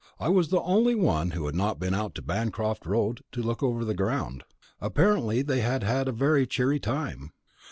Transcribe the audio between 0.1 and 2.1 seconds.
I was the only one who had not been